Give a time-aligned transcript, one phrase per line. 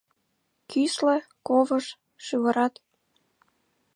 [0.69, 1.17] Кӱсле,
[1.47, 1.85] ковыж,
[2.25, 2.73] шӱвырат